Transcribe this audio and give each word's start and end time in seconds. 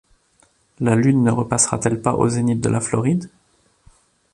La 0.79 0.95
Lune 0.95 1.21
ne 1.21 1.29
repassera-t-elle 1.29 2.01
pas 2.01 2.15
au 2.15 2.27
zénith 2.27 2.59
de 2.59 2.69
la 2.69 2.79
Floride? 2.81 3.29